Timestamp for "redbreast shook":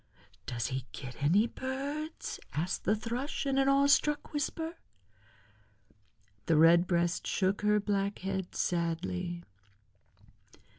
6.57-7.61